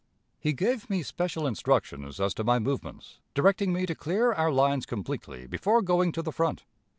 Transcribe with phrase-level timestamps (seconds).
[0.39, 4.87] He gave me special instructions as to my movements, directing me to clear our lines
[4.87, 6.63] completely before going to the front....